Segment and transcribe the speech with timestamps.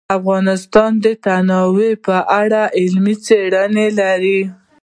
[0.17, 4.41] افغانستان د تنوع په اړه علمي څېړنې لري.